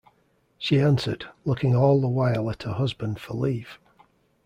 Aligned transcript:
She 0.57 0.79
answered, 0.79 1.25
looking 1.45 1.75
all 1.75 2.01
the 2.01 2.07
while 2.07 2.49
at 2.49 2.63
her 2.63 2.73
husband 2.73 3.19
for 3.19 3.35
leave. 3.35 3.77